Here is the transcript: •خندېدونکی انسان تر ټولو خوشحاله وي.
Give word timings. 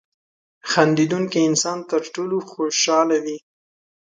•خندېدونکی 0.71 1.39
انسان 1.49 1.77
تر 1.91 2.01
ټولو 2.13 2.37
خوشحاله 2.51 3.17
وي. 3.25 3.37